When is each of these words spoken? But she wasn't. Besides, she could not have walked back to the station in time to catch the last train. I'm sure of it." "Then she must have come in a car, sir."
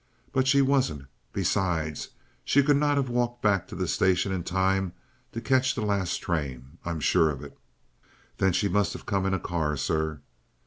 But 0.33 0.47
she 0.47 0.63
wasn't. 0.63 1.05
Besides, 1.31 2.09
she 2.43 2.63
could 2.63 2.77
not 2.77 2.97
have 2.97 3.07
walked 3.07 3.43
back 3.43 3.67
to 3.67 3.75
the 3.75 3.87
station 3.87 4.31
in 4.31 4.41
time 4.43 4.93
to 5.33 5.39
catch 5.39 5.75
the 5.75 5.81
last 5.85 6.17
train. 6.17 6.79
I'm 6.83 6.99
sure 6.99 7.29
of 7.29 7.43
it." 7.43 7.55
"Then 8.39 8.51
she 8.51 8.67
must 8.67 8.93
have 8.93 9.05
come 9.05 9.27
in 9.27 9.33
a 9.35 9.39
car, 9.39 9.77
sir." 9.77 10.21